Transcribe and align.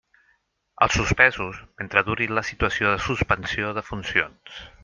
Els 0.85 0.95
suspesos, 0.99 1.59
mentre 1.81 2.03
duri 2.09 2.29
la 2.39 2.45
situació 2.51 2.97
de 2.97 3.07
suspensió 3.11 3.73
de 3.81 3.89
funcions. 3.93 4.61